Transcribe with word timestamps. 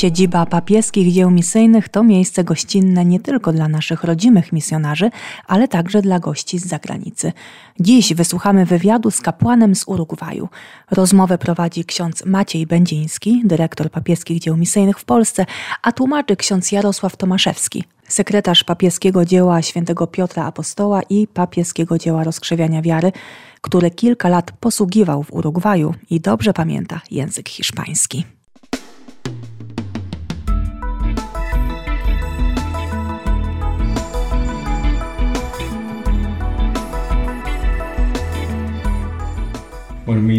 Siedziba 0.00 0.46
papieskich 0.46 1.12
dzieł 1.12 1.30
misyjnych 1.30 1.88
to 1.88 2.04
miejsce 2.04 2.44
gościnne 2.44 3.04
nie 3.04 3.20
tylko 3.20 3.52
dla 3.52 3.68
naszych 3.68 4.04
rodzimych 4.04 4.52
misjonarzy, 4.52 5.10
ale 5.46 5.68
także 5.68 6.02
dla 6.02 6.18
gości 6.18 6.58
z 6.58 6.66
zagranicy. 6.66 7.32
Dziś 7.80 8.14
wysłuchamy 8.14 8.66
wywiadu 8.66 9.10
z 9.10 9.20
kapłanem 9.20 9.74
z 9.74 9.84
Urugwaju. 9.88 10.48
Rozmowę 10.90 11.38
prowadzi 11.38 11.84
ksiądz 11.84 12.24
Maciej 12.24 12.66
Będziński, 12.66 13.42
dyrektor 13.44 13.90
papieskich 13.90 14.40
dzieł 14.40 14.56
misyjnych 14.56 14.98
w 14.98 15.04
Polsce, 15.04 15.46
a 15.82 15.92
tłumaczy 15.92 16.36
ksiądz 16.36 16.72
Jarosław 16.72 17.16
Tomaszewski, 17.16 17.84
sekretarz 18.08 18.64
papieskiego 18.64 19.24
dzieła 19.24 19.62
świętego 19.62 20.06
Piotra 20.06 20.44
Apostoła 20.44 21.02
i 21.10 21.26
papieskiego 21.26 21.98
dzieła 21.98 22.24
rozkrzewiania 22.24 22.82
wiary, 22.82 23.12
który 23.60 23.90
kilka 23.90 24.28
lat 24.28 24.52
posługiwał 24.52 25.22
w 25.22 25.32
Urugwaju 25.32 25.94
i 26.10 26.20
dobrze 26.20 26.52
pamięta 26.52 27.00
język 27.10 27.48
hiszpański. 27.48 28.39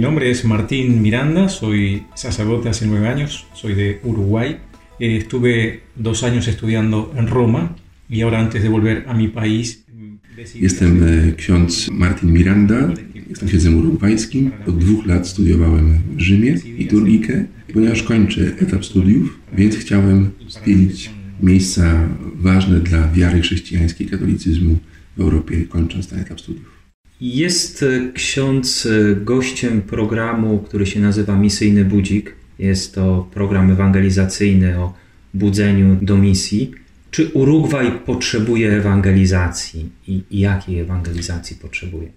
Mi 0.01 0.07
nombre 0.07 0.31
es 0.31 0.43
Martín 0.45 0.99
Miranda, 1.03 1.47
soy 1.47 2.01
sacerdote 2.15 2.69
hace 2.69 2.87
nueve 2.87 3.07
años, 3.07 3.45
soy 3.53 3.75
de 3.75 3.99
Uruguay. 4.03 4.57
Eh, 4.99 5.17
estuve 5.17 5.81
dos 5.95 6.23
años 6.23 6.47
estudiando 6.47 7.13
en 7.15 7.27
Roma 7.27 7.75
y 8.09 8.21
ahora 8.21 8.39
antes 8.39 8.63
de 8.63 8.69
volver 8.69 9.05
a 9.07 9.13
mi 9.13 9.27
país... 9.27 9.85
Jestem 10.55 10.99
ksiądz 11.37 11.89
Martin 11.91 12.33
Miranda, 12.33 12.93
jestem 13.29 13.47
księdzem 13.47 13.77
urugwajskim. 13.77 14.51
Od 14.67 14.77
dwóch 14.77 15.05
lat 15.05 15.27
studiowałem 15.27 15.99
w 16.17 16.21
Rzymie 16.21 16.55
liturgikę. 16.77 17.45
Ponieważ 17.73 18.03
kończę 18.03 18.41
etap 18.59 18.85
studiów, 18.85 19.39
więc 19.53 19.75
chciałem 19.75 20.29
zwiedzić 20.49 21.09
miejsca 21.43 22.09
ważne 22.35 22.79
dla 22.79 23.11
wiary 23.11 23.41
chrześcijańskiej, 23.41 24.07
katolicyzmu 24.07 24.77
w 25.17 25.21
Europie, 25.21 25.65
kończąc 25.65 26.07
ten 26.07 26.19
etap 26.19 26.41
studiów. 26.41 26.80
Jest 27.21 27.83
e, 27.83 28.11
ksiądz 28.13 28.85
e, 28.85 29.15
gościem 29.15 29.81
programu, 29.81 30.59
który 30.59 30.85
się 30.85 30.99
nazywa 30.99 31.37
Misyjny 31.37 31.85
Budzik. 31.85 32.35
Jest 32.59 32.95
to 32.95 33.27
program 33.33 33.71
ewangelizacyjny 33.71 34.79
o 34.79 34.93
budzeniu 35.33 35.97
do 36.01 36.17
misji. 36.17 36.71
Czy 37.11 37.29
Urugwaj 37.33 37.91
potrzebuje 38.05 38.71
ewangelizacji 38.71 39.89
i 40.07 40.39
jakiej 40.39 40.79
ewangelizacji 40.79 41.55
potrzebuje? 41.55 42.11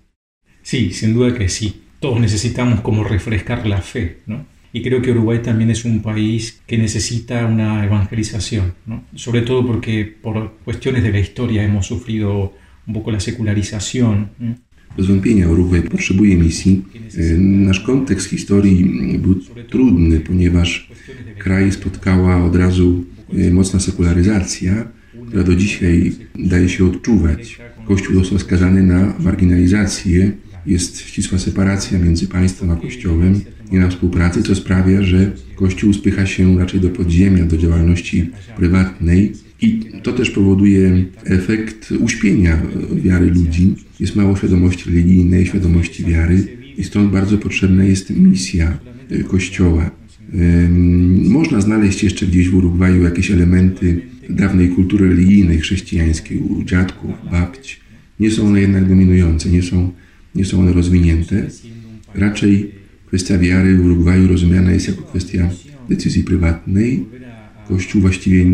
Sí, 0.62 0.94
sin 0.94 1.14
duda 1.14 1.38
que 1.38 1.48
sí. 1.48 1.72
Todos 2.00 2.20
necesitamos 2.20 2.80
como 2.80 3.05
refrescar 3.05 3.66
la 3.66 3.80
fe, 3.80 4.14
¿no? 4.27 4.44
Y 4.75 4.82
creo 4.82 5.02
que 5.02 5.10
Uruguay 5.10 5.38
también 5.38 5.70
es 5.70 5.84
un 5.84 6.00
país 6.00 6.62
que 6.66 6.78
necesita 6.78 7.47
una 7.47 7.84
evangelización, 7.84 8.72
¿no? 8.86 9.02
Sobre 9.16 9.42
todo 9.42 9.66
porque 9.66 10.16
por 10.22 10.52
cuestiones 10.64 11.02
de 11.02 11.12
la 11.12 11.19
historia 11.19 11.62
hemos 11.62 11.86
sufrido 11.86 12.52
un 12.86 12.94
poco 12.94 13.10
la 13.10 13.20
secularización. 13.20 14.30
¿no? 14.38 14.56
Bez 14.97 15.06
wątpienia 15.06 15.48
Urugwaj 15.48 15.83
potrzebuje 15.83 16.37
misji. 16.37 16.83
E, 17.19 17.39
Nasz 17.39 17.81
kontekst 17.81 18.28
historii 18.28 19.19
był 19.19 19.34
trudny, 19.70 20.20
ponieważ 20.20 20.91
kraj 21.39 21.73
spotkała 21.73 22.45
od 22.45 22.56
razu 22.56 23.04
e, 23.33 23.50
mocna 23.50 23.81
sekularyzacja, 23.81 24.88
która 25.27 25.43
do 25.43 25.54
dzisiaj 25.56 26.12
daje 26.34 26.69
się 26.69 26.84
odczuwać. 26.84 27.59
Kościół 27.87 28.15
został 28.15 28.38
skazany 28.38 28.83
na 28.83 29.15
marginalizację, 29.21 30.33
jest 30.66 31.00
ścisła 31.00 31.38
separacja 31.38 31.99
między 31.99 32.28
państwem 32.28 32.71
a 32.71 32.77
Kościołem, 32.77 33.41
nie 33.74 33.80
ma 33.80 33.88
współpracy, 33.88 34.42
co 34.42 34.54
sprawia, 34.54 35.02
że 35.02 35.32
Kościół 35.56 35.92
spycha 35.92 36.26
się 36.26 36.58
raczej 36.58 36.80
do 36.80 36.90
podziemia, 36.90 37.44
do 37.44 37.56
działalności 37.56 38.30
prywatnej 38.56 39.32
i 39.60 39.80
to 40.02 40.12
też 40.12 40.30
powoduje 40.30 41.04
efekt 41.24 41.92
uśpienia 42.00 42.62
wiary 42.92 43.26
ludzi. 43.26 43.74
Jest 44.00 44.16
mało 44.16 44.36
świadomości 44.36 44.90
religijnej, 44.90 45.46
świadomości 45.46 46.04
wiary 46.04 46.46
i 46.76 46.84
stąd 46.84 47.10
bardzo 47.10 47.38
potrzebna 47.38 47.84
jest 47.84 48.10
misja 48.10 48.78
e, 49.10 49.24
Kościoła. 49.24 49.91
Można 51.28 51.60
znaleźć 51.60 52.02
jeszcze 52.02 52.26
gdzieś 52.26 52.48
w 52.48 52.54
Urugwaju 52.54 53.02
jakieś 53.02 53.30
elementy 53.30 54.00
dawnej 54.30 54.68
kultury 54.68 55.08
religijnej, 55.08 55.58
chrześcijańskiej, 55.58 56.38
u 56.38 56.64
dziadków, 56.64 57.10
babci. 57.30 57.76
Nie 58.20 58.30
są 58.30 58.46
one 58.46 58.60
jednak 58.60 58.88
dominujące, 58.88 59.48
nie 59.48 59.62
są, 59.62 59.92
nie 60.34 60.44
są 60.44 60.60
one 60.60 60.72
rozwinięte. 60.72 61.46
Raczej 62.14 62.70
kwestia 63.14 63.38
wiary 63.38 63.76
w 63.76 63.84
Urugwaju 63.84 64.28
rozumiana 64.28 64.72
jest 64.72 64.88
jako 64.88 65.02
kwestia 65.02 65.50
decyzji 65.88 66.25
prywatnej. 66.25 67.04
Kościół 67.69 68.00
właściwie 68.00 68.44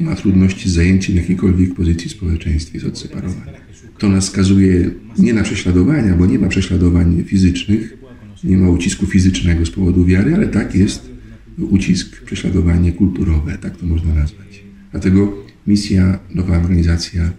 ma 0.00 0.16
trudności 0.16 0.70
z 0.70 0.72
zajęciem 0.72 1.16
jakiejkolwiek 1.16 1.74
pozycji 1.74 2.08
w 2.08 2.12
społeczeństwie, 2.12 2.78
jest 2.78 2.86
odseparowany. 2.86 3.52
To 3.98 4.08
nas 4.08 4.24
skazuje 4.24 4.90
nie 5.18 5.34
na 5.34 5.42
prześladowania, 5.42 6.16
bo 6.16 6.26
nie 6.26 6.38
ma 6.38 6.48
prześladowań 6.48 7.24
fizycznych, 7.26 7.96
nie 8.44 8.56
ma 8.56 8.70
ucisku 8.70 9.06
fizycznego 9.06 9.66
z 9.66 9.70
powodu 9.70 10.04
wiary, 10.04 10.34
ale 10.34 10.48
tak 10.48 10.74
jest 10.74 11.10
ucisk, 11.58 12.22
prześladowanie 12.24 12.92
kulturowe, 12.92 13.58
tak 13.58 13.76
to 13.76 13.86
można 13.86 14.14
nazwać. 14.14 14.62
Dlatego 14.92 15.44
misja, 15.66 16.18
nowa 16.34 16.56
ewangelizacja, 16.56 17.30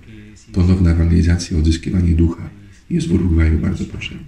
ponowna 0.54 0.92
ewangelizacja, 0.92 1.58
odzyskiwanie 1.58 2.12
ducha 2.12 2.50
jest 2.90 3.08
w 3.08 3.14
Urugwaju 3.14 3.60
bardzo 3.60 3.86
potrzebna. 3.86 4.28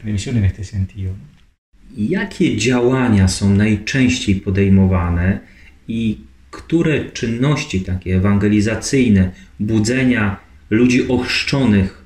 Jakie 1.98 2.58
działania 2.58 3.28
są 3.28 3.56
najczęściej 3.56 4.36
podejmowane 4.36 5.40
i 5.88 6.18
które 6.52 7.12
czynności 7.12 7.82
takie 7.82 8.16
ewangelizacyjne, 8.16 9.32
budzenia 9.60 10.38
ludzi 10.70 11.08
ochrzczonych, 11.08 12.04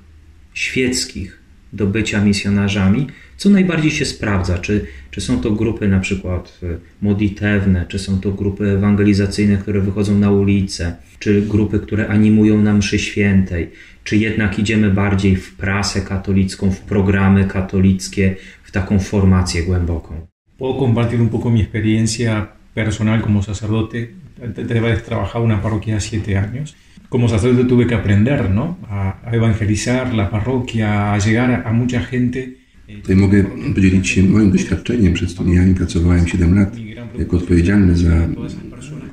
świeckich 0.53 1.39
do 1.73 1.87
bycia 1.87 2.21
misjonarzami, 2.21 3.07
co 3.37 3.49
najbardziej 3.49 3.91
się 3.91 4.05
sprawdza? 4.05 4.57
Czy, 4.57 4.85
czy 5.11 5.21
są 5.21 5.41
to 5.41 5.51
grupy 5.51 5.87
na 5.87 5.99
przykład 5.99 6.59
e, 6.63 6.67
modlitewne, 7.01 7.85
czy 7.87 7.99
są 7.99 8.19
to 8.19 8.31
grupy 8.31 8.69
ewangelizacyjne, 8.69 9.57
które 9.57 9.81
wychodzą 9.81 10.19
na 10.19 10.31
ulicę, 10.31 10.95
czy 11.19 11.41
grupy, 11.41 11.79
które 11.79 12.07
animują 12.07 12.61
na 12.61 12.73
mszy 12.73 12.99
świętej, 12.99 13.69
czy 14.03 14.17
jednak 14.17 14.59
idziemy 14.59 14.89
bardziej 14.89 15.35
w 15.35 15.55
prasę 15.55 16.01
katolicką, 16.01 16.71
w 16.71 16.79
programy 16.79 17.45
katolickie, 17.45 18.35
w 18.63 18.71
taką 18.71 18.99
formację 18.99 19.63
głęboką? 19.63 20.27
Puedo 20.57 20.79
compartir 20.79 21.19
un 21.21 21.29
poco 21.29 21.49
mi 21.49 21.61
experiencia 21.61 22.47
personal 22.73 23.21
como 23.21 23.41
sacerdote. 23.41 24.07
De 24.55 24.79
haber 24.79 25.01
trabajado 25.01 25.43
una 25.43 25.61
parroquia 25.61 25.99
siete 25.99 26.37
años. 26.37 26.75
Como 27.09 27.27
sacerdote 27.27 27.65
tuve 27.65 27.85
que 27.85 27.95
aprender 27.95 28.49
¿no? 28.49 28.77
a, 28.89 29.15
evangelizar 29.31 30.13
la 30.13 30.29
parroquia, 30.29 31.13
a 31.13 31.19
llegar 31.19 31.63
a 31.65 31.71
mucha 31.71 32.01
gente. 32.01 32.62
Tutaj 33.01 33.15
mogę 33.15 33.43
podzielić 33.75 34.07
się 34.07 34.23
moim 34.23 34.51
doświadczeniem. 34.51 35.13
Przed 35.13 35.29
studiami 35.29 35.75
pracowałem 35.75 36.27
7 36.27 36.55
lat 36.55 36.75
jako 37.19 37.37
odpowiedzialny 37.37 37.97
za 37.97 38.27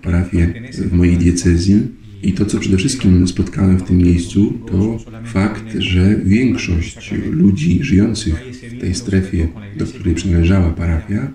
parafię 0.02 0.54
w 0.72 0.92
mojej 0.92 1.16
diecezji. 1.16 2.00
I 2.22 2.32
to, 2.32 2.46
co 2.46 2.58
przede 2.58 2.76
wszystkim 2.76 3.28
spotkałem 3.28 3.78
w 3.78 3.82
tym 3.82 3.98
miejscu, 3.98 4.52
to 4.70 4.98
fakt, 5.24 5.64
że 5.78 6.16
większość 6.24 7.14
ludzi 7.30 7.84
żyjących 7.84 8.34
w 8.76 8.80
tej 8.80 8.94
strefie, 8.94 9.48
do 9.76 9.86
której 9.86 10.14
przynależała 10.14 10.70
parafia, 10.70 11.32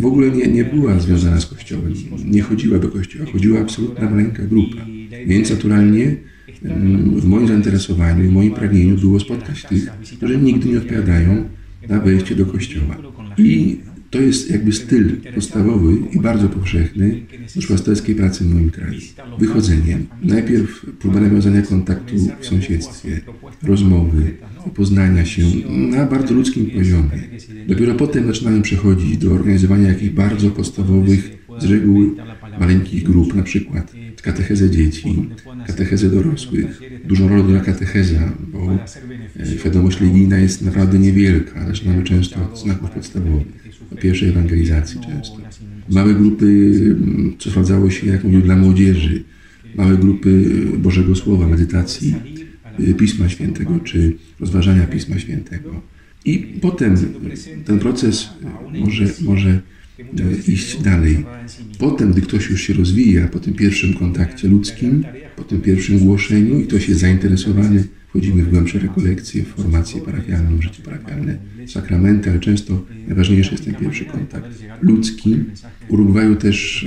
w 0.00 0.06
ogóle 0.06 0.30
nie, 0.30 0.46
nie 0.46 0.64
była 0.64 1.00
związana 1.00 1.40
z 1.40 1.46
Kościołem, 1.46 1.94
nie 2.24 2.42
chodziła 2.42 2.78
do 2.78 2.88
Kościoła, 2.88 3.26
chodziła 3.32 3.60
absolutna 3.60 4.10
maleńka 4.10 4.42
grupa. 4.42 4.86
Więc 5.26 5.50
naturalnie 5.50 6.16
mm, 6.64 7.20
w 7.20 7.24
moim 7.24 7.48
zainteresowaniu, 7.48 8.30
w 8.30 8.32
moim 8.32 8.54
pragnieniu 8.54 8.96
było 8.96 9.20
spotkać 9.20 9.64
tych, 9.64 9.90
którzy 10.16 10.38
nigdy 10.38 10.68
nie 10.68 10.78
odpowiadają 10.78 11.48
na 11.88 12.00
wejście 12.00 12.34
do 12.34 12.46
Kościoła. 12.46 12.96
I 13.38 13.76
to 14.10 14.20
jest 14.20 14.50
jakby 14.50 14.72
styl 14.72 15.16
podstawowy 15.34 15.96
i 16.12 16.20
bardzo 16.20 16.48
powszechny 16.48 17.20
duszpasterskiej 17.54 18.14
pracy 18.14 18.44
w 18.44 18.54
moim 18.54 18.70
kraju. 18.70 19.00
Wychodzenie. 19.38 19.98
Najpierw 20.22 20.86
próba 20.98 21.20
nawiązania 21.20 21.62
kontaktu 21.62 22.14
w 22.40 22.46
sąsiedztwie, 22.46 23.20
rozmowy, 23.62 24.34
poznania 24.74 25.24
się 25.24 25.42
na 25.68 26.06
bardzo 26.06 26.34
ludzkim 26.34 26.70
poziomie. 26.70 27.28
Dopiero 27.68 27.94
potem 27.94 28.26
zaczynamy 28.26 28.62
przechodzić 28.62 29.18
do 29.18 29.32
organizowania 29.32 29.88
jakichś 29.88 30.14
bardzo 30.14 30.50
podstawowych, 30.50 31.38
z 31.58 31.64
reguły 31.64 32.10
maleńkich 32.60 33.02
grup, 33.02 33.34
na 33.34 33.42
przykład 33.42 33.92
katechezę 34.22 34.70
dzieci, 34.70 35.28
katechezę 35.66 36.10
dorosłych. 36.10 36.80
Dużą 37.04 37.28
rolę 37.28 37.44
gra 37.48 37.60
katecheza, 37.60 38.32
bo 38.52 38.78
e, 39.40 39.46
świadomość 39.58 40.00
religijna 40.00 40.38
jest 40.38 40.62
naprawdę 40.62 40.98
niewielka. 40.98 41.66
Zaczynamy 41.66 42.02
często 42.02 42.50
od 42.52 42.60
znaków 42.60 42.90
podstawowych, 42.90 43.46
od 43.92 44.00
pierwszej 44.00 44.28
ewangelizacji 44.28 45.00
często. 45.00 45.36
Małe 45.90 46.14
grupy, 46.14 46.72
co 47.38 47.50
sprawdzało 47.50 47.90
się, 47.90 48.06
jak 48.06 48.24
mówił, 48.24 48.42
dla 48.42 48.56
młodzieży. 48.56 49.24
Małe 49.74 49.96
grupy 49.96 50.44
Bożego 50.78 51.14
Słowa, 51.14 51.48
medytacji, 51.48 52.14
Pisma 52.98 53.28
Świętego, 53.28 53.80
czy 53.80 54.16
rozważania 54.40 54.86
Pisma 54.86 55.18
Świętego. 55.18 55.82
I 56.24 56.38
potem 56.60 56.96
ten 57.64 57.78
proces 57.78 58.28
może, 58.78 59.04
może 59.20 59.60
iść 60.48 60.82
dalej. 60.82 61.24
Potem, 61.78 62.12
gdy 62.12 62.20
ktoś 62.20 62.50
już 62.50 62.62
się 62.62 62.74
rozwija, 62.74 63.28
po 63.28 63.40
tym 63.40 63.54
pierwszym 63.54 63.94
kontakcie 63.94 64.48
ludzkim, 64.48 65.04
po 65.36 65.44
tym 65.44 65.60
pierwszym 65.60 65.98
głoszeniu 65.98 66.60
i 66.60 66.64
ktoś 66.66 66.88
jest 66.88 67.00
zainteresowany, 67.00 67.84
wchodzimy 68.08 68.42
w 68.42 68.50
głębsze 68.50 68.78
rekolekcje, 68.78 69.42
w 69.42 69.48
formację 69.48 70.00
parafialną, 70.00 70.62
życie 70.62 70.82
parafialne, 70.82 71.38
sakramenty, 71.66 72.30
ale 72.30 72.40
często 72.40 72.84
najważniejszy 73.06 73.50
jest 73.50 73.64
ten 73.64 73.74
pierwszy 73.74 74.04
kontakt 74.04 74.62
ludzki. 74.82 75.36
W 75.88 75.92
Urugwaju 75.92 76.36
też 76.36 76.86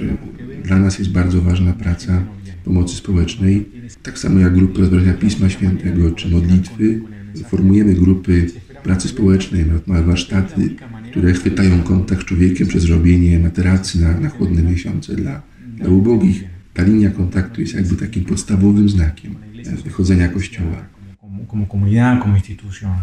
e, 0.61 0.63
dla 0.67 0.79
nas 0.79 0.99
jest 0.99 1.11
bardzo 1.11 1.41
ważna 1.41 1.73
praca 1.73 2.25
pomocy 2.63 2.95
społecznej, 2.95 3.65
tak 4.03 4.19
samo 4.19 4.39
jak 4.39 4.53
grupy 4.53 4.79
rozważania 4.79 5.13
Pisma 5.13 5.49
Świętego 5.49 6.11
czy 6.11 6.29
modlitwy. 6.29 7.01
Formujemy 7.49 7.93
grupy 7.93 8.47
pracy 8.83 9.07
społecznej, 9.07 9.65
małe 9.87 10.03
warsztaty, 10.03 10.75
które 11.11 11.33
chwytają 11.33 11.83
kontakt 11.83 12.21
z 12.21 12.25
człowiekiem 12.25 12.67
przez 12.67 12.85
robienie 12.89 13.39
materacy 13.39 14.01
na, 14.01 14.19
na 14.19 14.29
chłodne 14.29 14.61
miesiące 14.63 15.15
dla, 15.15 15.41
dla 15.77 15.89
ubogich. 15.89 16.43
Ta 16.73 16.83
linia 16.83 17.09
kontaktu 17.09 17.61
jest 17.61 17.73
jakby 17.73 17.95
takim 17.95 18.25
podstawowym 18.25 18.89
znakiem 18.89 19.35
wychodzenia 19.83 20.27
Kościoła. 20.27 20.85
Como 21.47 21.65
comunidad, 21.65 22.23
como 22.23 22.35
institución. 22.35 22.95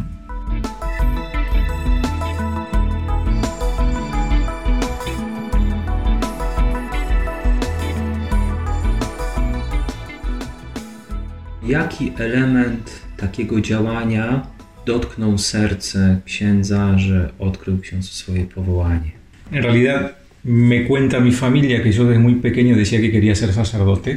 Jaki 11.67 12.13
element 12.19 12.91
takiego 13.17 13.61
działania 13.61 14.58
dotknął 14.89 15.39
serce 15.39 16.21
księdza, 16.25 16.99
że 16.99 17.19
odkrył 17.39 17.79
ksiądz 17.85 18.07
swoje 18.23 18.45
powołanie? 18.57 19.11
En 19.53 19.63
realidad, 19.63 20.03
me 20.45 20.79
cuenta 20.89 21.21
mi 21.21 21.33
familia 21.33 21.77
que 21.83 21.93
yo 21.97 22.05
desde 22.05 22.19
muy 22.27 22.35
pequeño 22.47 22.73
decía 22.83 22.99
que 23.03 23.11
quería 23.17 23.35
ser 23.35 23.53
sacerdote. 23.53 24.11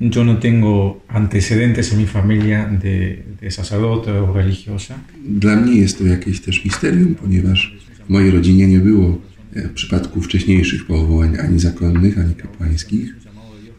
Yo 0.00 0.24
no 0.24 0.34
tengo 0.46 0.74
antecedentes 1.08 1.92
en 1.92 1.98
mi 1.98 2.06
familia 2.06 2.58
de, 2.82 2.96
de 3.40 3.50
sacerdote 3.50 4.10
o 4.24 4.32
religiosa. 4.32 4.94
Dla 5.42 5.56
mnie 5.56 5.74
jest 5.80 5.98
to 5.98 6.04
jakieś 6.04 6.40
też 6.40 6.64
misterium, 6.64 7.14
ponieważ 7.14 7.76
w 8.06 8.10
mojej 8.10 8.30
rodzinie 8.30 8.66
nie 8.66 8.78
było 8.78 9.20
e, 9.56 9.68
przypadków 9.68 10.24
wcześniejszych 10.24 10.86
powołań 10.86 11.36
ani 11.44 11.58
zakonnych, 11.58 12.18
ani 12.18 12.34
kapłańskich, 12.34 13.14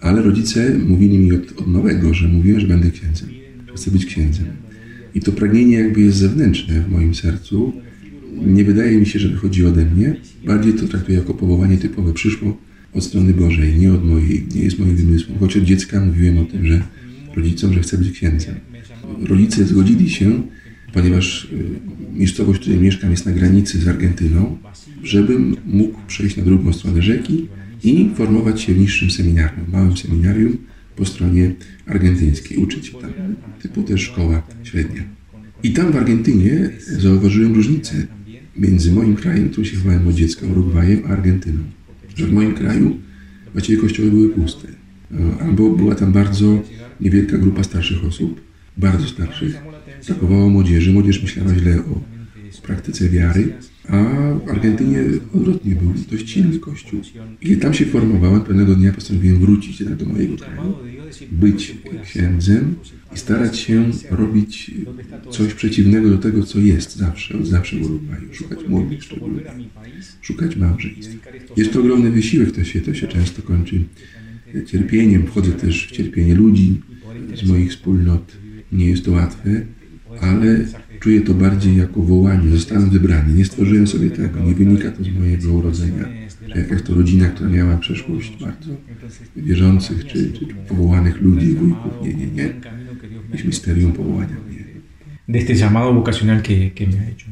ale 0.01 0.21
rodzice 0.21 0.69
mówili 0.91 1.17
mi 1.19 1.33
od, 1.37 1.59
od 1.59 1.67
małego, 1.67 2.13
że 2.13 2.27
mówiłem, 2.27 2.59
że 2.59 2.67
będę 2.67 2.91
księdzem, 2.91 3.29
że 3.67 3.73
chcę 3.73 3.91
być 3.91 4.05
księdzem. 4.05 4.64
I 5.15 5.19
to 5.19 5.31
pragnienie 5.31 5.75
jakby 5.77 6.01
jest 6.01 6.17
zewnętrzne 6.17 6.81
w 6.81 6.91
moim 6.91 7.15
sercu. 7.15 7.73
Nie 8.45 8.63
wydaje 8.63 8.97
mi 8.97 9.05
się, 9.05 9.19
że 9.19 9.29
wychodzi 9.29 9.65
ode 9.65 9.85
mnie. 9.85 10.15
Bardziej 10.45 10.73
to 10.73 10.87
traktuję 10.87 11.17
jako 11.17 11.33
powołanie 11.33 11.77
typowe. 11.77 12.13
Przyszło 12.13 12.57
od 12.93 13.03
strony 13.03 13.33
Bożej, 13.33 13.77
nie 13.77 13.93
od 13.93 14.05
mojej, 14.05 14.45
nie 14.55 14.61
jest 14.61 14.79
moim 14.79 14.95
wymysłem. 14.95 15.37
Choć 15.39 15.57
od 15.57 15.63
dziecka 15.63 16.05
mówiłem 16.05 16.37
o 16.37 16.45
tym, 16.45 16.65
że 16.65 16.81
rodzicom, 17.35 17.73
że 17.73 17.79
chcę 17.79 17.97
być 17.97 18.11
księdzem. 18.11 18.55
Rodzice 19.23 19.65
zgodzili 19.65 20.09
się, 20.09 20.41
ponieważ 20.93 21.45
y, 21.45 21.49
miejscowość, 22.13 22.59
w 22.59 22.61
której 22.61 22.79
mieszkam 22.79 23.11
jest 23.11 23.25
na 23.25 23.31
granicy 23.31 23.79
z 23.79 23.87
Argentyną, 23.87 24.57
żebym 25.03 25.55
mógł 25.65 25.99
przejść 26.07 26.37
na 26.37 26.43
drugą 26.43 26.73
stronę 26.73 27.01
rzeki 27.01 27.47
i 27.83 28.09
formować 28.15 28.61
się 28.61 28.73
w 28.73 28.79
niższym 28.79 29.11
seminarium, 29.11 29.65
małym 29.71 29.97
seminarium 29.97 30.57
po 30.95 31.05
stronie 31.05 31.51
argentyńskiej, 31.85 32.57
uczyć 32.57 32.91
tam, 32.91 33.11
typu 33.61 33.83
też 33.83 34.01
szkoła 34.01 34.47
średnia. 34.63 35.03
I 35.63 35.73
tam 35.73 35.91
w 35.91 35.95
Argentynie 35.95 36.69
zauważyłem 36.99 37.53
różnicę 37.53 38.07
między 38.57 38.91
moim 38.91 39.15
krajem, 39.15 39.49
który 39.49 39.67
się 39.67 39.77
chowałem 39.77 40.07
od 40.07 40.15
dziecka, 40.15 40.47
Urugwajem, 40.47 41.01
a 41.05 41.09
Argentyną. 41.09 41.59
Że 42.15 42.27
w 42.27 42.33
moim 42.33 42.53
kraju 42.53 42.97
właściwie 43.53 43.81
kościoły 43.81 44.11
były 44.11 44.29
puste. 44.29 44.67
Albo 45.41 45.69
była 45.69 45.95
tam 45.95 46.11
bardzo 46.11 46.63
niewielka 47.01 47.37
grupa 47.37 47.63
starszych 47.63 48.05
osób, 48.05 48.41
bardzo 48.77 49.07
starszych. 49.07 49.55
Brakowało 50.07 50.49
młodzieży, 50.49 50.93
młodzież 50.93 51.21
myślała 51.21 51.55
źle 51.55 51.79
o 51.79 52.01
praktyce 52.63 53.09
wiary, 53.09 53.53
a 53.87 54.03
w 54.45 54.49
Argentynie 54.49 55.03
odwrotnie 55.35 55.75
był 55.75 55.93
dość 56.11 56.29
silny 56.29 56.59
kościół. 56.59 57.01
I 57.41 57.57
tam 57.57 57.73
się 57.73 57.85
formowałem, 57.85 58.41
pewnego 58.41 58.75
dnia 58.75 58.93
postanowiłem 58.93 59.39
wrócić 59.39 59.83
do 59.83 60.05
mojego 60.05 60.37
kraju, 60.37 60.75
być 61.31 61.75
księdzem 62.03 62.75
i 63.15 63.17
starać 63.17 63.59
się 63.59 63.91
robić 64.11 64.71
coś 65.31 65.53
przeciwnego 65.53 66.09
do 66.09 66.17
tego, 66.17 66.43
co 66.43 66.59
jest 66.59 66.95
zawsze, 66.95 67.37
od 67.37 67.47
zawsze 67.47 67.77
w 67.77 67.85
Urugwaju. 67.85 68.33
Szukać 68.33 68.59
młodych 68.67 69.03
szczególnie, 69.03 69.41
szukać 70.21 70.55
małżeństw. 70.55 71.17
Jest 71.57 71.73
to 71.73 71.79
ogromny 71.79 72.11
wysiłek, 72.11 72.51
to 72.51 72.63
się, 72.63 72.81
to 72.81 72.93
się 72.93 73.07
często 73.07 73.41
kończy 73.41 73.83
cierpieniem. 74.65 75.27
Wchodzę 75.27 75.51
też 75.51 75.87
w 75.87 75.91
cierpienie 75.91 76.35
ludzi 76.35 76.81
z 77.35 77.49
moich 77.49 77.71
wspólnot. 77.71 78.37
Nie 78.71 78.89
jest 78.89 79.05
to 79.05 79.11
łatwe, 79.11 79.65
ale 80.21 80.65
czuję 81.05 81.21
to 81.21 81.33
bardziej 81.33 81.77
jako 81.77 82.01
wołanie. 82.01 82.49
Zostałem 82.49 82.89
wybrany. 82.89 83.33
Nie 83.33 83.45
stworzyłem 83.45 83.87
sobie 83.87 84.09
tego. 84.09 84.39
Nie 84.39 84.53
wynika 84.53 84.91
to 84.91 85.03
z 85.03 85.09
mojego 85.09 85.53
urodzenia. 85.53 86.05
Jakaś 86.55 86.81
to 86.81 86.93
rodzina, 86.93 87.27
która 87.27 87.49
miała 87.49 87.77
przeszłość 87.77 88.37
bardzo 88.41 88.71
wierzących 89.35 90.05
czy, 90.05 90.33
czy 90.33 90.45
powołanych 90.69 91.21
ludzi, 91.21 91.47
wujków. 91.47 91.91
Nie, 92.03 92.13
nie, 92.13 92.27
nie. 92.27 92.53
Jest 93.33 93.45
misterium 93.45 93.91
powołania 93.91 94.35
mnie. 94.47 94.63
De 95.27 95.39
este 95.39 95.53
llamado 95.53 95.93
vocacional 95.93 96.41
que, 96.41 96.69
que 96.69 96.87
me 96.87 96.93
ha 96.93 97.05
hecho. 97.05 97.29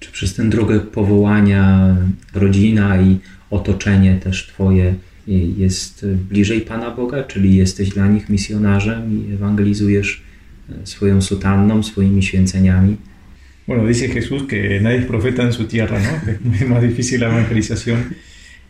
Czy 0.00 0.12
przez 0.12 0.34
tę 0.34 0.48
drogę 0.48 0.80
powołania 0.80 1.96
rodzina 2.34 3.02
i 3.02 3.18
otoczenie 3.50 4.16
też 4.16 4.46
Twoje 4.46 4.94
jest 5.56 6.06
bliżej 6.30 6.60
Pana 6.60 6.90
Boga, 6.90 7.24
czyli 7.24 7.56
jesteś 7.56 7.90
dla 7.90 8.06
nich 8.08 8.28
misjonarzem 8.28 9.00
i 9.12 9.32
ewangelizujesz 9.32 10.29
swoją 10.84 11.22
sutanną, 11.22 11.82
swoimi 11.82 12.22
święceniami? 12.22 12.96
Bueno, 13.66 13.86
dice 13.86 14.08
Jesús 14.08 14.42
que 14.48 14.80
nadie 14.80 14.98
es 14.98 15.06
profeta 15.06 15.42
en 15.42 15.52
su 15.52 15.64
tierra, 15.64 15.98
¿no? 16.00 16.32
Es 16.52 16.68
más 16.72 16.82
difícil 16.82 17.20
la 17.20 17.28
evangelización 17.28 17.98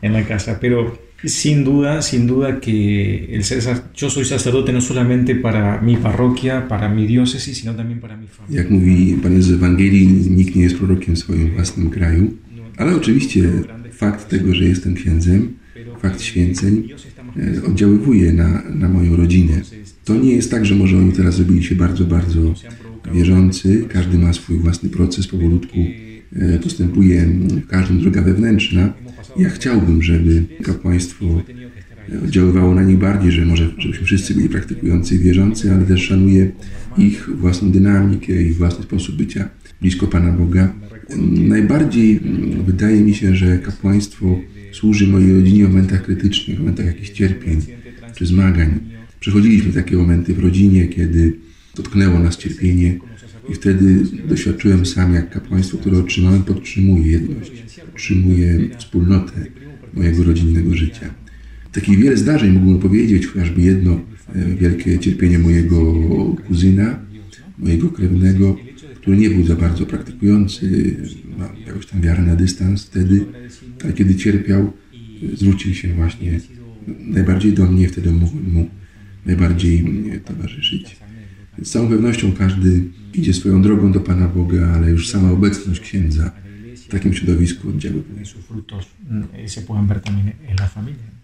en 0.02 0.12
la 0.12 0.24
casa, 0.24 0.58
pero 0.60 0.98
sin 1.24 1.64
duda, 1.64 2.02
sin 2.02 2.26
duda 2.26 2.60
que 2.60 3.34
el 3.34 3.44
ser, 3.44 3.62
yo 3.94 4.10
soy 4.10 4.24
sacerdote 4.24 4.72
no 4.72 4.80
solamente 4.80 5.34
para 5.34 5.80
mi 5.80 5.96
parroquia, 5.96 6.68
para 6.68 6.88
mi 6.88 7.06
diócesis, 7.06 7.58
sino 7.58 7.74
también 7.74 8.00
para 8.00 8.16
mi 8.16 8.26
familia. 8.26 8.62
Jak 8.62 8.70
mówi 8.70 9.18
Pan 9.22 9.32
Jezus 9.32 9.52
w 9.52 9.54
Ewangelii, 9.54 10.06
nikt 10.06 10.56
nie 10.56 10.62
jest 10.62 10.76
prorokiem 10.76 11.14
w 11.14 11.18
swoim 11.18 11.50
własnym 11.50 11.90
kraju, 11.90 12.34
ale 12.76 12.96
oczywiście 12.96 13.42
fakt 13.92 14.28
tego, 14.28 14.54
że 14.54 14.64
jestem 14.64 14.94
księdzem, 14.94 15.54
fakt 16.02 16.22
święceń 16.22 16.88
oddziaływuje 17.66 18.32
na, 18.32 18.62
na 18.74 18.88
moją 18.88 19.16
rodzinę. 19.16 19.59
To 20.04 20.14
nie 20.14 20.32
jest 20.32 20.50
tak, 20.50 20.66
że 20.66 20.74
oni 20.98 21.12
teraz 21.12 21.36
zrobili 21.36 21.62
się 21.62 21.74
bardzo, 21.74 22.04
bardzo 22.04 22.54
wierzący. 23.14 23.84
Każdy 23.88 24.18
ma 24.18 24.32
swój 24.32 24.58
własny 24.58 24.88
proces, 24.88 25.26
powolutku 25.26 25.78
postępuje 26.62 27.26
w 27.26 27.66
każdym 27.66 28.00
droga 28.00 28.22
wewnętrzna. 28.22 28.92
Ja 29.36 29.50
chciałbym, 29.50 30.02
żeby 30.02 30.44
kapłaństwo 30.62 31.42
oddziaływało 32.24 32.74
na 32.74 32.82
nich 32.82 32.98
bardziej, 32.98 33.32
że 33.32 33.46
może 33.46 33.70
żebyśmy 33.78 34.06
wszyscy 34.06 34.34
byli 34.34 34.48
praktykujący 34.48 35.14
i 35.14 35.18
wierzący, 35.18 35.72
ale 35.72 35.84
też 35.84 36.02
szanuję 36.02 36.50
ich 36.98 37.28
własną 37.36 37.70
dynamikę, 37.70 38.42
ich 38.42 38.56
własny 38.56 38.84
sposób 38.84 39.16
bycia 39.16 39.48
blisko 39.80 40.06
Pana 40.06 40.32
Boga. 40.32 40.72
Najbardziej 41.36 42.20
wydaje 42.66 43.00
mi 43.00 43.14
się, 43.14 43.36
że 43.36 43.58
kapłaństwo 43.58 44.40
służy 44.72 45.06
mojej 45.06 45.32
rodzinie 45.32 45.66
w 45.66 45.68
momentach 45.68 46.02
krytycznych, 46.02 46.56
w 46.56 46.60
momentach 46.60 46.86
jakichś 46.86 47.10
cierpień 47.10 47.60
czy 48.14 48.26
zmagań. 48.26 48.80
Przechodziliśmy 49.20 49.72
takie 49.72 49.96
momenty 49.96 50.34
w 50.34 50.38
rodzinie, 50.38 50.88
kiedy 50.88 51.32
dotknęło 51.76 52.18
nas 52.18 52.36
cierpienie 52.36 52.98
i 53.48 53.54
wtedy 53.54 54.02
doświadczyłem 54.28 54.86
sam, 54.86 55.14
jak 55.14 55.30
kapłaństwo, 55.30 55.78
które 55.78 55.98
otrzymałem, 55.98 56.42
podtrzymuje 56.42 57.10
jedność, 57.10 57.50
podtrzymuje 57.86 58.68
wspólnotę 58.78 59.46
mojego 59.94 60.24
rodzinnego 60.24 60.74
życia. 60.74 61.14
Takich 61.72 61.98
wiele 61.98 62.16
zdarzeń 62.16 62.52
mógłbym 62.52 62.78
powiedzieć, 62.78 63.26
chociażby 63.26 63.60
jedno 63.62 64.00
wielkie 64.60 64.98
cierpienie 64.98 65.38
mojego 65.38 65.94
kuzyna, 66.48 66.98
mojego 67.58 67.88
krewnego, 67.88 68.56
który 68.94 69.16
nie 69.16 69.30
był 69.30 69.46
za 69.46 69.56
bardzo 69.56 69.86
praktykujący, 69.86 70.96
ma 71.38 71.52
jakąś 71.66 71.86
tam 71.86 72.00
wiarę 72.00 72.22
na 72.22 72.36
dystans 72.36 72.84
wtedy, 72.84 73.24
ale 73.84 73.92
kiedy 73.92 74.14
cierpiał, 74.14 74.72
zwrócił 75.34 75.74
się 75.74 75.94
właśnie 75.94 76.40
najbardziej 76.86 77.52
do 77.52 77.66
mnie, 77.66 77.88
wtedy 77.88 78.10
mógłbym 78.10 78.52
mu 78.52 78.70
najbardziej 79.26 79.84
towarzyszyć. 80.24 80.96
Z 81.62 81.70
całą 81.70 81.88
pewnością 81.88 82.32
każdy 82.32 82.84
idzie 83.14 83.34
swoją 83.34 83.62
drogą 83.62 83.92
do 83.92 84.00
Pana 84.00 84.28
Boga, 84.28 84.72
ale 84.74 84.90
już 84.90 85.08
sama 85.08 85.30
obecność 85.30 85.80
księdza 85.80 86.30
w 86.76 86.88
takim 86.88 87.14
środowisku 87.14 87.72
familia. 90.68 91.20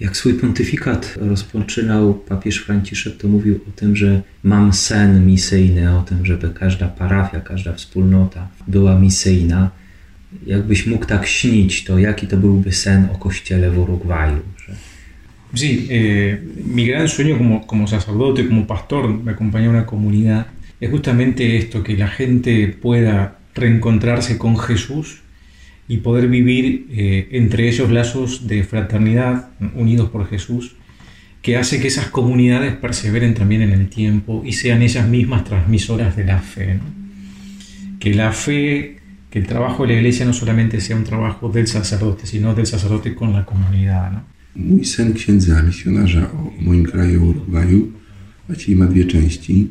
Jak 0.00 0.16
swój 0.16 0.34
pontyfikat 0.34 1.14
rozpoczynał 1.16 2.14
papież 2.14 2.56
Franciszek, 2.58 3.16
to 3.16 3.28
mówił 3.28 3.60
o 3.68 3.70
tym, 3.70 3.96
że 3.96 4.22
mam 4.42 4.72
sen 4.72 5.26
misyjny, 5.26 5.98
o 5.98 6.02
tym, 6.02 6.26
żeby 6.26 6.50
każda 6.50 6.88
parafia, 6.88 7.40
każda 7.40 7.72
wspólnota 7.72 8.48
była 8.68 8.98
misyjna. 8.98 9.70
Jakbyś 10.46 10.86
mógł 10.86 11.06
tak 11.06 11.26
śnić, 11.26 11.84
to 11.84 11.98
jaki 11.98 12.26
to 12.26 12.36
byłby 12.36 12.72
sen 12.72 13.08
o 13.14 13.18
kościele 13.18 13.70
w 13.70 13.78
Urugwaju? 13.78 14.42
Że 14.66 14.76
Sí, 15.54 15.86
eh, 15.90 16.40
mi 16.64 16.86
gran 16.86 17.08
sueño 17.08 17.38
como, 17.38 17.66
como 17.66 17.86
sacerdote, 17.86 18.46
como 18.46 18.66
pastor, 18.66 19.22
de 19.24 19.30
acompañar 19.30 19.68
a 19.68 19.72
una 19.72 19.86
comunidad, 19.86 20.48
es 20.80 20.90
justamente 20.90 21.56
esto, 21.56 21.82
que 21.82 21.96
la 21.96 22.08
gente 22.08 22.68
pueda 22.68 23.38
reencontrarse 23.54 24.38
con 24.38 24.58
Jesús 24.58 25.22
y 25.88 25.98
poder 25.98 26.28
vivir 26.28 26.86
eh, 26.90 27.28
entre 27.32 27.68
ellos 27.68 27.90
lazos 27.90 28.46
de 28.46 28.64
fraternidad 28.64 29.50
unidos 29.74 30.10
por 30.10 30.28
Jesús, 30.28 30.76
que 31.42 31.56
hace 31.56 31.80
que 31.80 31.88
esas 31.88 32.08
comunidades 32.08 32.74
perseveren 32.74 33.34
también 33.34 33.62
en 33.62 33.70
el 33.70 33.88
tiempo 33.88 34.42
y 34.44 34.52
sean 34.52 34.82
ellas 34.82 35.08
mismas 35.08 35.44
transmisoras 35.44 36.16
de 36.16 36.24
la 36.24 36.40
fe. 36.40 36.80
Que 38.00 38.14
la 38.14 38.32
fe, 38.32 38.98
que 39.30 39.38
el 39.38 39.46
trabajo 39.46 39.84
de 39.84 39.92
la 39.92 39.98
iglesia 40.00 40.26
no 40.26 40.32
solamente 40.32 40.80
sea 40.80 40.96
un 40.96 41.04
trabajo 41.04 41.48
del 41.48 41.68
sacerdote, 41.68 42.26
sino 42.26 42.52
del 42.52 42.66
sacerdote 42.66 43.14
con 43.14 43.32
la 43.32 43.44
comunidad. 43.46 44.10
¿no? 44.10 44.35
Mój 44.56 44.84
sen 44.84 45.12
księdza 45.12 45.62
misjonarza 45.62 46.32
o 46.32 46.52
moim 46.60 46.84
kraju, 46.84 47.28
Urugwaju, 47.28 47.92
właściwie 48.46 48.76
ma 48.76 48.86
dwie 48.86 49.04
części. 49.04 49.68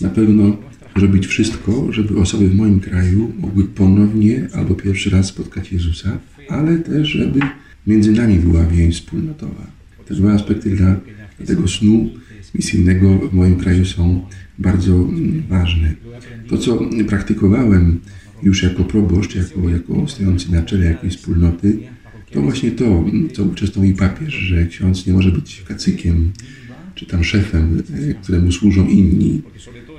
Na 0.00 0.08
pewno 0.08 0.56
zrobić 0.96 1.26
wszystko, 1.26 1.92
żeby 1.92 2.20
osoby 2.20 2.48
w 2.48 2.54
moim 2.54 2.80
kraju 2.80 3.32
mogły 3.38 3.64
ponownie 3.64 4.48
albo 4.54 4.74
pierwszy 4.74 5.10
raz 5.10 5.26
spotkać 5.26 5.72
Jezusa, 5.72 6.18
ale 6.48 6.78
też, 6.78 7.08
żeby 7.08 7.40
między 7.86 8.12
nami 8.12 8.38
była 8.38 8.66
więź 8.66 8.94
wspólnotowa. 8.94 9.66
Te 10.06 10.14
dwa 10.14 10.32
aspekty 10.32 10.70
dla 10.70 11.00
tego 11.46 11.68
snu 11.68 12.10
misyjnego 12.54 13.18
w 13.18 13.34
moim 13.34 13.56
kraju 13.56 13.84
są 13.84 14.26
bardzo 14.58 14.94
mm, 14.94 15.42
ważne. 15.48 15.94
To, 16.48 16.58
co 16.58 16.78
praktykowałem 17.08 18.00
już 18.42 18.62
jako 18.62 18.84
proboszcz, 18.84 19.34
jako, 19.34 19.68
jako 19.68 20.08
stojący 20.08 20.52
na 20.52 20.62
czele 20.62 20.84
jakiejś 20.84 21.16
wspólnoty, 21.16 21.78
to 22.32 22.42
właśnie 22.42 22.70
to, 22.70 23.04
co 23.72 23.80
mi 23.80 23.94
papież, 23.94 24.34
że 24.34 24.66
ksiądz 24.66 25.06
nie 25.06 25.12
może 25.12 25.30
być 25.30 25.62
kacykiem, 25.68 26.32
czy 26.94 27.06
tam 27.06 27.24
szefem, 27.24 27.82
e, 28.10 28.14
któremu 28.14 28.52
służą 28.52 28.88
inni. 28.88 29.42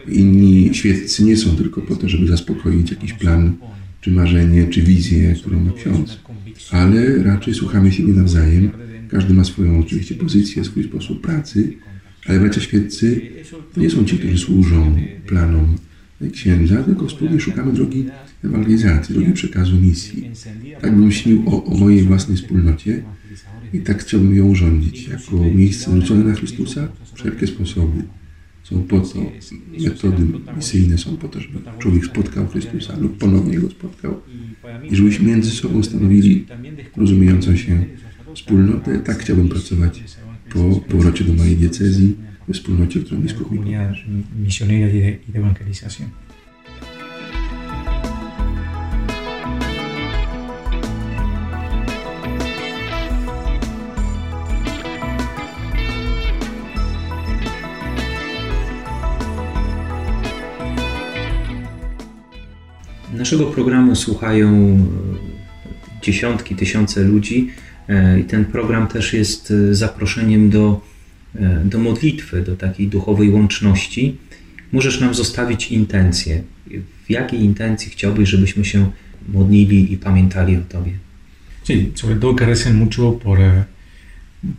Inni 0.08 0.70
świeccy 0.74 1.24
nie 1.24 1.38
są 1.38 1.56
tylko 1.56 1.82
po 1.82 1.96
to, 1.96 2.10
żeby 2.10 2.28
zaspokoić 2.28 2.92
jakiś 2.92 3.14
plan, 3.14 3.54
czy 4.02 4.12
marzenie, 4.12 4.68
czy 4.68 4.82
wizję, 4.82 5.36
którą 5.38 5.60
ma 5.60 5.72
ksiądz, 5.72 6.20
ale 6.72 7.24
raczej 7.24 7.54
słuchamy 7.54 7.92
siebie 7.92 8.14
nawzajem. 8.14 8.72
Każdy 9.10 9.34
ma 9.34 9.44
swoją 9.44 9.80
oczywiście 9.80 10.16
pozycję, 10.16 10.64
swój 10.64 10.84
sposób 10.84 11.22
pracy, 11.22 11.74
ale 12.26 12.40
bracia 12.40 12.62
świeccy 12.62 13.22
to 13.74 13.82
nie 13.82 13.90
są 13.90 14.06
ci, 14.06 14.18
którzy 14.18 14.38
służą 14.38 14.96
planom 15.28 15.78
księdza, 16.32 16.84
tylko 16.84 17.08
wspólnie 17.08 17.40
szukamy 17.40 17.74
drogi 17.74 18.06
ewangelizacji, 18.44 19.16
drogi 19.16 19.34
przekazu 19.34 19.78
misji. 19.78 20.30
Tak 20.82 20.96
bym 20.96 21.12
śnił 21.12 21.44
o, 21.46 21.66
o 21.66 21.78
mojej 21.78 22.04
własnej 22.04 22.38
wspólnocie 22.38 23.04
i 23.74 23.80
tak 23.80 24.04
chciałbym 24.04 24.36
ją 24.36 24.46
urządzić, 24.46 25.08
jako 25.08 25.38
miejsce 25.38 25.92
zwrócone 25.92 26.24
na 26.24 26.34
Chrystusa, 26.34 26.88
wszelkie 27.14 27.48
sposoby 27.48 28.04
są 28.64 28.84
po 28.84 29.00
to, 29.00 29.32
metody 29.84 30.28
misyjne 30.56 30.98
są 30.98 31.18
po 31.18 31.28
to, 31.28 31.42
żeby 31.42 31.60
człowiek 31.80 32.06
spotkał 32.06 32.48
Chrystusa 32.48 32.98
lub 33.00 33.18
ponownie 33.18 33.60
go 33.60 33.70
spotkał 33.70 34.22
i 34.92 34.96
żebyśmy 34.96 35.26
między 35.26 35.52
sobą 35.52 35.84
stanowili 35.84 36.46
rozumiejącą 36.98 37.56
się 37.56 37.86
wspólnotę. 38.36 39.00
Tak 39.00 39.20
chciałbym 39.20 39.50
pracować 39.50 40.04
po 40.54 40.76
powrocie 40.76 41.24
do 41.24 41.34
mojej 41.34 41.58
diecezji, 41.58 42.16
wspólnocie, 42.52 43.00
którą 43.00 43.22
biskup 43.22 43.52
mi 43.52 43.58
comunidad 43.58 43.96
misionera 44.44 44.88
y 44.88 44.92
de, 44.92 45.10
y 45.10 45.32
de 45.32 45.40
evangelización. 45.40 46.10
Naszego 63.14 63.46
programu 63.46 63.96
słuchają 63.96 64.50
e, 64.50 66.02
dziesiątki, 66.02 66.56
tysiące 66.56 67.04
ludzi 67.04 67.50
e, 67.88 68.20
i 68.20 68.24
ten 68.24 68.46
program 68.46 68.88
też 68.88 69.14
jest 69.14 69.52
e, 69.52 69.76
zaproszeniem 69.76 70.50
do, 70.50 70.82
do 71.66 71.80
modlitwy, 71.80 72.42
do 72.42 72.56
takiej 72.56 72.88
duchowej 72.88 73.30
łączności. 73.30 74.18
Możesz 74.72 75.00
nam 75.00 75.14
zostawić 75.14 75.72
intencję. 75.72 76.44
W 77.06 77.10
jakiej 77.10 77.40
intencji 77.40 77.92
chciałbyś, 77.92 78.30
żebyśmy 78.30 78.66
się 78.66 78.92
modlili 79.28 79.94
i 79.94 79.98
pamiętali 79.98 80.58
o 80.58 80.62
Tobie? 80.62 80.92
Sí, 81.64 81.92
sobre 81.96 82.16
todo 82.16 82.36
que 82.36 82.46
recen 82.46 82.76
mucho 82.76 83.14
por, 83.14 83.40
eh, 83.40 83.64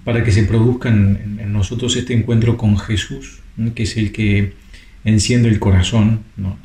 para 0.04 0.24
que 0.24 0.32
se 0.32 0.42
produzca 0.44 0.88
en, 0.88 1.38
en 1.38 1.52
nosotros 1.52 1.96
este 1.96 2.14
encuentro 2.14 2.56
con 2.56 2.78
Jesús, 2.78 3.42
¿no? 3.58 3.74
que 3.74 3.82
es 3.82 3.96
el 3.98 4.10
que 4.10 4.52
enciende 5.04 5.48
el 5.50 5.58
corazón 5.58 6.20
¿no? 6.38 6.56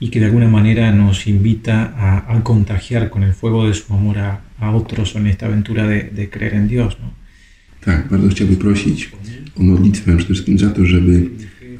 y 0.00 0.08
que 0.08 0.18
de 0.18 0.26
alguna 0.26 0.48
manera 0.48 0.92
nos 0.92 1.26
invita 1.26 1.92
a, 1.94 2.34
a 2.34 2.42
contagiar 2.42 3.10
con 3.10 3.22
el 3.22 3.34
fuego 3.34 3.68
de 3.68 3.74
su 3.74 3.92
amor 3.92 4.18
a, 4.18 4.40
a 4.58 4.70
otros 4.70 5.14
en 5.14 5.26
esta 5.26 5.44
aventura 5.44 5.86
de, 5.86 6.04
de 6.04 6.30
creer 6.30 6.54
en 6.54 6.68
Dios. 6.68 6.96
¿no? 6.98 7.12
Tak, 7.84 8.08
bardzo 8.08 8.28
chciałbym 8.28 8.56
prosić 8.56 9.10
o 9.56 9.62
modlitwę 9.62 10.16
przede 10.16 10.24
wszystkim 10.34 10.58
za 10.58 10.70
to, 10.70 10.86
żeby 10.86 11.30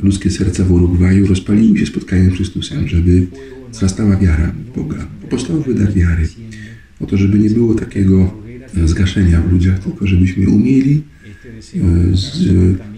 ludzkie 0.02 0.30
serca 0.30 0.64
w 0.64 0.72
Urugwaju 0.72 1.26
rozpaliły 1.26 1.78
się 1.78 1.86
spotkaniem 1.86 2.30
z 2.30 2.34
Chrystusem, 2.34 2.88
żeby 2.88 3.26
wzrastała 3.72 4.16
wiara 4.16 4.54
Boga, 4.76 5.06
podstawowy 5.30 5.74
dar 5.74 5.92
wiary. 5.92 6.28
O 7.00 7.06
to, 7.06 7.16
żeby 7.16 7.38
nie 7.38 7.50
było 7.50 7.74
takiego 7.74 8.34
e, 8.76 8.88
zgaszenia 8.88 9.40
w 9.40 9.52
ludziach, 9.52 9.78
tylko 9.78 10.06
żebyśmy 10.06 10.48
umieli 10.48 11.02
e, 11.74 12.16
z 12.16 12.48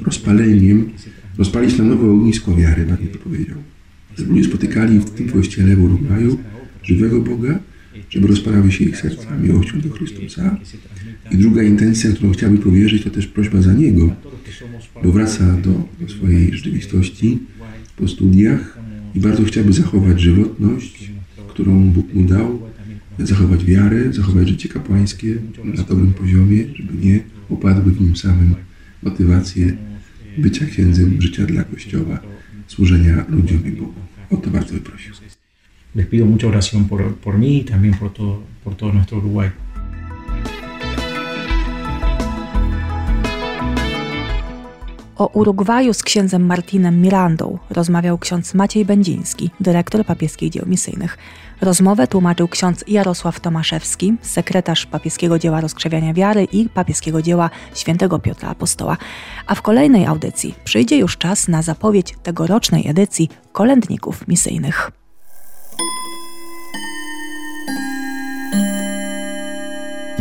rozpaleniem 0.02 0.90
rozpalić 1.38 1.78
na 1.78 1.84
nowo 1.84 2.12
ognisko 2.12 2.56
wiary, 2.56 2.86
tak 2.88 2.98
to 3.12 3.18
powiedział. 3.18 3.56
Żeby 4.18 4.30
ludzie 4.30 4.44
spotykali 4.44 4.98
w 4.98 5.10
tym 5.10 5.28
kościele 5.28 5.76
w 5.76 5.84
Urugwaju 5.84 6.38
żywego 6.82 7.20
Boga, 7.20 7.58
żeby 8.14 8.26
rozpalały 8.26 8.72
się 8.72 8.84
ich 8.84 8.96
serca 8.96 9.36
miłością 9.36 9.80
do 9.80 9.90
Chrystusa. 9.90 10.56
I 11.30 11.36
druga 11.36 11.62
intencja, 11.62 12.12
którą 12.12 12.32
chciałbym 12.32 12.58
powierzyć, 12.58 13.04
to 13.04 13.10
też 13.10 13.26
prośba 13.26 13.62
za 13.62 13.72
Niego, 13.72 14.14
bo 15.02 15.12
wraca 15.12 15.56
do, 15.56 15.88
do 16.00 16.12
swojej 16.12 16.52
rzeczywistości 16.52 17.38
po 17.96 18.08
studiach 18.08 18.78
i 19.14 19.20
bardzo 19.20 19.44
chciałby 19.44 19.72
zachować 19.72 20.20
żywotność, 20.20 21.12
którą 21.48 21.90
Bóg 21.90 22.14
mu 22.14 22.22
dał, 22.22 22.62
zachować 23.18 23.64
wiarę, 23.64 24.12
zachować 24.12 24.48
życie 24.48 24.68
kapłańskie 24.68 25.36
na 25.64 25.82
dobrym 25.82 26.12
poziomie, 26.12 26.64
żeby 26.74 27.06
nie 27.06 27.20
upadły 27.48 27.92
w 27.92 28.00
nim 28.00 28.16
samym 28.16 28.54
motywacje 29.02 29.76
bycia 30.38 30.66
księdzem, 30.66 31.22
życia 31.22 31.46
dla 31.46 31.64
Kościoła, 31.64 32.20
służenia 32.66 33.24
ludziom 33.28 33.66
i 33.66 33.70
Bogu. 33.70 33.94
O 34.30 34.36
to 34.36 34.50
bardzo 34.50 34.72
bym 34.72 34.82
prosił. 34.82 35.33
Les 35.94 36.06
pido 36.06 36.26
mucha 36.26 36.48
oración 36.48 36.88
por, 36.88 37.14
por 37.16 37.38
mí 37.38 37.58
y 37.58 37.64
también 37.64 37.94
por 37.98 38.12
todo, 38.12 38.42
por 38.64 38.74
todo 38.74 38.92
nuestro 38.92 39.18
Uruguay. 39.18 39.50
O 45.16 45.30
Urugwaju 45.32 45.94
z 45.94 46.02
księdzem 46.02 46.46
Martinem 46.46 47.02
Mirandą 47.02 47.58
rozmawiał 47.70 48.18
ksiądz 48.18 48.54
Maciej 48.54 48.84
Będziński, 48.84 49.50
dyrektor 49.60 50.04
papieskich 50.04 50.50
dzieł 50.50 50.66
misyjnych. 50.66 51.18
Rozmowę 51.60 52.06
tłumaczył 52.06 52.48
ksiądz 52.48 52.84
Jarosław 52.88 53.40
Tomaszewski, 53.40 54.14
sekretarz 54.22 54.86
papieskiego 54.86 55.38
dzieła 55.38 55.60
rozkrzewiania 55.60 56.14
wiary 56.14 56.46
i 56.52 56.68
papieskiego 56.68 57.22
dzieła 57.22 57.50
świętego 57.74 58.18
Piotra 58.18 58.48
Apostoła. 58.48 58.96
A 59.46 59.54
w 59.54 59.62
kolejnej 59.62 60.06
audycji 60.06 60.54
przyjdzie 60.64 60.96
już 60.96 61.18
czas 61.18 61.48
na 61.48 61.62
zapowiedź 61.62 62.14
tegorocznej 62.22 62.88
edycji 62.88 63.28
kolędników 63.52 64.28
misyjnych. 64.28 64.90